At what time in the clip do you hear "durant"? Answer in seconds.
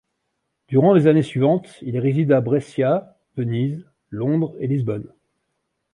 0.67-0.95